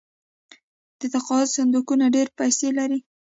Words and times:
د 0.99 1.01
تقاعد 1.13 1.47
صندوقونه 1.55 2.05
ډیرې 2.15 2.31
پیسې 2.39 2.67
لري. 2.77 2.99